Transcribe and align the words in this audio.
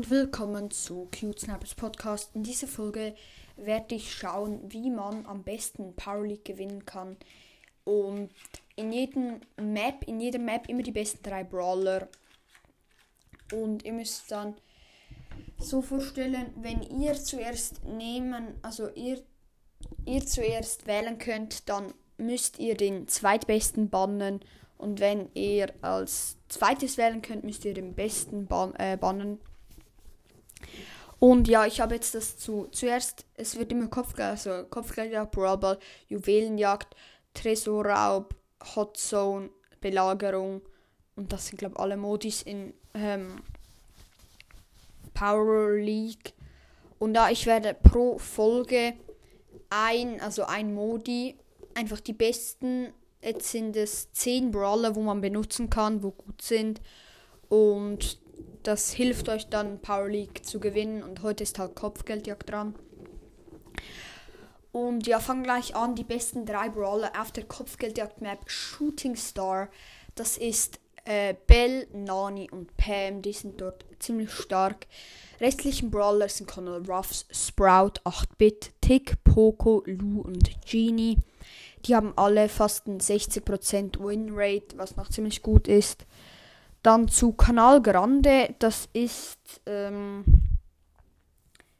und 0.00 0.08
willkommen 0.08 0.70
zu 0.70 1.10
Cute 1.14 1.40
Snappers 1.40 1.74
Podcast. 1.74 2.30
In 2.34 2.42
dieser 2.42 2.66
Folge 2.66 3.14
werde 3.56 3.96
ich 3.96 4.14
schauen, 4.14 4.58
wie 4.72 4.88
man 4.88 5.26
am 5.26 5.42
besten 5.42 5.94
Power 5.94 6.26
League 6.26 6.46
gewinnen 6.46 6.86
kann. 6.86 7.18
Und 7.84 8.30
in 8.76 8.92
jedem 8.92 9.42
Map, 9.60 10.04
in 10.06 10.18
jeder 10.18 10.38
Map 10.38 10.70
immer 10.70 10.82
die 10.82 10.90
besten 10.90 11.22
drei 11.22 11.44
Brawler. 11.44 12.08
Und 13.52 13.84
ihr 13.84 13.92
müsst 13.92 14.30
dann 14.30 14.54
so 15.58 15.82
vorstellen, 15.82 16.46
wenn 16.56 16.80
ihr 16.80 17.12
zuerst 17.12 17.84
nehmen, 17.84 18.54
also 18.62 18.88
ihr, 18.94 19.20
ihr 20.06 20.24
zuerst 20.24 20.86
wählen 20.86 21.18
könnt, 21.18 21.68
dann 21.68 21.92
müsst 22.16 22.58
ihr 22.58 22.74
den 22.74 23.06
zweitbesten 23.06 23.90
bannen. 23.90 24.40
Und 24.78 24.98
wenn 24.98 25.28
ihr 25.34 25.74
als 25.82 26.38
zweites 26.48 26.96
wählen 26.96 27.20
könnt, 27.20 27.44
müsst 27.44 27.66
ihr 27.66 27.74
den 27.74 27.94
besten 27.94 28.46
ban 28.46 28.74
äh, 28.76 28.96
bannen. 28.98 29.38
Und 31.18 31.48
ja, 31.48 31.66
ich 31.66 31.80
habe 31.80 31.94
jetzt 31.94 32.14
das 32.14 32.38
zu. 32.38 32.68
Zuerst, 32.72 33.26
es 33.34 33.58
wird 33.58 33.72
immer 33.72 33.88
Kopfgeld, 33.88 34.30
also 34.30 34.64
Kopfgeldjagd, 34.64 35.30
Brawl 35.30 35.78
Juwelenjagd, 36.08 36.96
Tresorraub, 37.34 38.34
Hot 38.74 38.96
Zone, 38.96 39.50
Belagerung. 39.80 40.62
Und 41.16 41.32
das 41.32 41.46
sind, 41.46 41.58
glaube 41.58 41.74
ich, 41.76 41.80
alle 41.80 41.98
Modis 41.98 42.42
in 42.42 42.72
ähm, 42.94 43.42
Power 45.12 45.72
League. 45.72 46.32
Und 46.98 47.14
da 47.14 47.30
ich 47.30 47.46
werde 47.46 47.74
pro 47.74 48.18
Folge 48.18 48.94
ein, 49.68 50.20
also 50.20 50.44
ein 50.44 50.74
Modi, 50.74 51.36
einfach 51.74 52.00
die 52.00 52.12
besten. 52.12 52.92
Jetzt 53.22 53.50
sind 53.50 53.76
es 53.76 54.10
10 54.12 54.50
Brawler, 54.50 54.94
wo 54.96 55.02
man 55.02 55.20
benutzen 55.20 55.68
kann, 55.68 56.02
wo 56.02 56.10
gut 56.10 56.40
sind. 56.40 56.80
Und 57.48 58.19
das 58.62 58.92
hilft 58.92 59.28
euch 59.28 59.48
dann 59.48 59.80
Power 59.80 60.08
League 60.08 60.44
zu 60.44 60.60
gewinnen 60.60 61.02
und 61.02 61.22
heute 61.22 61.42
ist 61.42 61.58
halt 61.58 61.74
Kopfgeldjagd 61.74 62.50
dran. 62.50 62.74
Und 64.72 65.06
ja, 65.06 65.18
fangen 65.18 65.42
gleich 65.42 65.74
an. 65.74 65.94
Die 65.96 66.04
besten 66.04 66.46
drei 66.46 66.68
Brawler 66.68 67.12
auf 67.20 67.32
der 67.32 67.44
Kopfgeldjagd-Map 67.44 68.48
Shooting 68.48 69.16
Star. 69.16 69.68
Das 70.14 70.36
ist 70.36 70.78
äh, 71.04 71.34
Bell, 71.46 71.88
Nani 71.92 72.48
und 72.50 72.76
Pam. 72.76 73.22
Die 73.22 73.32
sind 73.32 73.60
dort 73.60 73.84
ziemlich 73.98 74.30
stark. 74.30 74.86
Restlichen 75.40 75.90
Brawler 75.90 76.28
sind 76.28 76.48
Colonel 76.48 76.88
Ruffs, 76.88 77.26
Sprout, 77.30 77.94
8-Bit, 78.04 78.72
Tick, 78.80 79.24
Poco, 79.24 79.82
Lou 79.86 80.20
und 80.20 80.50
Genie. 80.64 81.18
Die 81.86 81.96
haben 81.96 82.12
alle 82.16 82.48
fast 82.48 82.86
ein 82.86 83.00
60% 83.00 83.98
Winrate, 83.98 84.76
was 84.76 84.96
noch 84.96 85.08
ziemlich 85.08 85.42
gut 85.42 85.66
ist. 85.66 86.04
Dann 86.82 87.08
zu 87.08 87.32
Kanal 87.32 87.82
Grande, 87.82 88.54
das 88.58 88.88
ist, 88.92 89.60
ähm, 89.66 90.24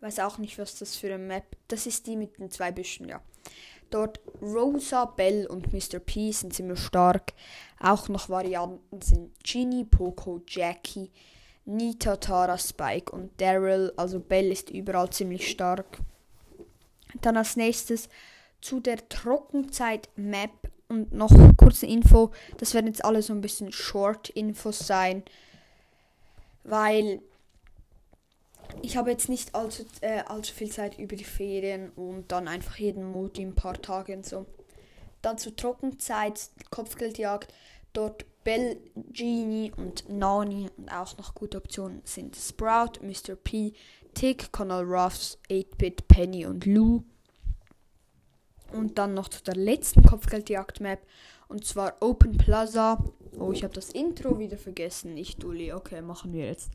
weiß 0.00 0.18
auch 0.20 0.38
nicht, 0.38 0.58
was 0.58 0.78
das 0.78 0.96
für 0.96 1.06
eine 1.06 1.18
Map, 1.18 1.56
das 1.68 1.86
ist 1.86 2.06
die 2.06 2.16
mit 2.16 2.38
den 2.38 2.50
zwei 2.50 2.72
Büschen, 2.72 3.08
ja. 3.08 3.20
Dort 3.92 4.20
Rosa, 4.40 5.04
Bell 5.04 5.46
und 5.46 5.72
Mr. 5.72 5.98
P 5.98 6.32
sind 6.32 6.54
ziemlich 6.54 6.80
stark. 6.80 7.34
Auch 7.78 8.08
noch 8.08 8.30
Varianten 8.30 9.02
sind 9.02 9.32
Genie, 9.44 9.84
Poco, 9.84 10.40
Jackie, 10.46 11.10
Nita, 11.66 12.16
Tara, 12.16 12.56
Spike 12.56 13.12
und 13.12 13.38
Daryl. 13.38 13.92
Also 13.98 14.18
Bell 14.18 14.50
ist 14.50 14.70
überall 14.70 15.10
ziemlich 15.10 15.50
stark. 15.50 15.98
Dann 17.20 17.36
als 17.36 17.56
nächstes 17.56 18.08
zu 18.62 18.80
der 18.80 19.08
Trockenzeit-Map 19.10 20.70
und 20.92 21.12
noch 21.12 21.30
kurze 21.56 21.86
Info, 21.86 22.30
das 22.58 22.74
werden 22.74 22.86
jetzt 22.86 23.04
alle 23.04 23.22
so 23.22 23.32
ein 23.32 23.40
bisschen 23.40 23.72
Short-Infos 23.72 24.78
sein, 24.78 25.22
weil 26.64 27.20
ich 28.82 28.96
habe 28.96 29.10
jetzt 29.10 29.28
nicht 29.28 29.54
allzu, 29.54 29.84
äh, 30.00 30.20
allzu 30.20 30.54
viel 30.54 30.70
Zeit 30.70 30.98
über 30.98 31.16
die 31.16 31.24
Ferien 31.24 31.90
und 31.90 32.30
dann 32.30 32.48
einfach 32.48 32.76
jeden 32.76 33.10
Modi 33.10 33.42
ein 33.42 33.54
paar 33.54 33.80
Tage 33.80 34.14
und 34.14 34.24
so. 34.24 34.46
Dann 35.20 35.38
zur 35.38 35.56
Trockenzeit, 35.56 36.50
Kopfgeldjagd, 36.70 37.52
dort 37.92 38.24
Bell, 38.44 38.78
Genie 39.12 39.72
und 39.76 40.08
Nani 40.08 40.68
und 40.76 40.90
auch 40.90 41.16
noch 41.16 41.34
gute 41.34 41.58
Optionen 41.58 42.02
sind 42.04 42.36
Sprout, 42.36 43.00
Mr. 43.00 43.36
P, 43.36 43.72
Tick, 44.14 44.50
Conal 44.52 44.84
Ruffs, 44.84 45.38
8-Bit, 45.48 46.08
Penny 46.08 46.44
und 46.46 46.66
Lou. 46.66 47.04
Und 48.72 48.98
dann 48.98 49.14
noch 49.14 49.28
zu 49.28 49.42
der 49.42 49.56
letzten 49.56 50.02
Kopfgeldjagd-Map. 50.02 51.00
Und 51.48 51.64
zwar 51.64 51.96
Open 52.00 52.38
Plaza. 52.38 53.04
Oh, 53.38 53.52
ich 53.52 53.62
habe 53.62 53.74
das 53.74 53.90
Intro 53.90 54.38
wieder 54.38 54.56
vergessen. 54.56 55.16
Ich 55.16 55.36
Dulli. 55.36 55.72
Okay, 55.72 56.00
machen 56.00 56.32
wir 56.32 56.46
jetzt. 56.46 56.72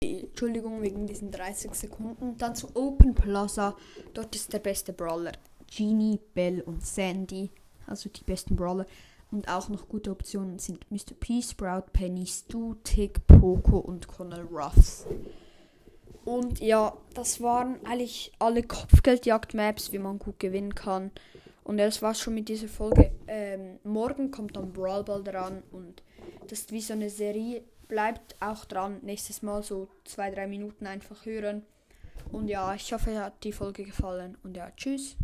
Entschuldigung 0.00 0.80
wegen 0.82 1.06
diesen 1.06 1.32
30 1.32 1.74
Sekunden. 1.74 2.38
Dann 2.38 2.54
zu 2.54 2.68
Open 2.74 3.14
Plaza. 3.14 3.76
Dort 4.14 4.34
ist 4.36 4.52
der 4.52 4.60
beste 4.60 4.92
Brawler. 4.92 5.32
Genie, 5.66 6.20
Bell 6.34 6.60
und 6.60 6.86
Sandy. 6.86 7.50
Also 7.86 8.08
die 8.08 8.24
besten 8.24 8.54
Brawler. 8.54 8.86
Und 9.30 9.48
auch 9.48 9.68
noch 9.68 9.88
gute 9.88 10.10
Optionen 10.10 10.58
sind 10.58 10.90
Mr. 10.90 11.14
P, 11.18 11.42
Sprout, 11.42 11.90
Penny, 11.92 12.26
Stu, 12.26 12.74
Tick, 12.84 13.26
Poco 13.26 13.78
und 13.78 14.08
Colonel 14.08 14.46
Ruffs. 14.46 15.06
Und 16.28 16.60
ja, 16.60 16.92
das 17.14 17.40
waren 17.40 17.82
eigentlich 17.86 18.32
alle 18.38 18.62
Kopfgeldjagd-Maps, 18.62 19.92
wie 19.92 19.98
man 19.98 20.18
gut 20.18 20.38
gewinnen 20.38 20.74
kann. 20.74 21.10
Und 21.64 21.78
das 21.78 22.02
war's 22.02 22.20
schon 22.20 22.34
mit 22.34 22.50
dieser 22.50 22.68
Folge. 22.68 23.12
Ähm, 23.26 23.78
morgen 23.82 24.30
kommt 24.30 24.54
dann 24.54 24.74
Brawl 24.74 25.04
Ball 25.04 25.24
dran 25.24 25.62
und 25.72 26.02
das 26.42 26.60
ist 26.60 26.72
wie 26.72 26.82
so 26.82 26.92
eine 26.92 27.08
Serie. 27.08 27.62
Bleibt 27.88 28.36
auch 28.40 28.66
dran. 28.66 28.98
Nächstes 29.00 29.40
Mal 29.40 29.62
so 29.62 29.88
zwei, 30.04 30.30
drei 30.30 30.46
Minuten 30.46 30.86
einfach 30.86 31.24
hören. 31.24 31.62
Und 32.30 32.48
ja, 32.48 32.74
ich 32.74 32.92
hoffe, 32.92 33.08
euch 33.10 33.16
hat 33.16 33.42
die 33.42 33.52
Folge 33.52 33.84
gefallen. 33.84 34.36
Und 34.42 34.54
ja, 34.54 34.70
tschüss. 34.76 35.16